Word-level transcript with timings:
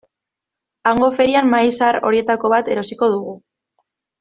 Hango 0.91 1.09
ferian 1.19 1.51
mahai 1.51 1.69
zahar 1.77 1.99
horietako 2.11 2.53
bat 2.55 2.73
erosiko 2.77 3.11
dugu. 3.17 3.37